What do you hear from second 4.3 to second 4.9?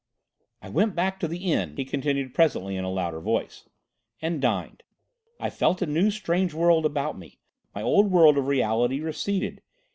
dined.